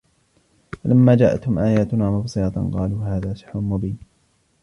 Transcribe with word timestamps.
فلما 0.83 1.15
جاءتهم 1.15 1.59
آياتنا 1.59 2.09
مبصرة 2.11 2.71
قالوا 2.73 3.05
هذا 3.07 3.33
سحر 3.33 3.59
مبين 3.59 3.97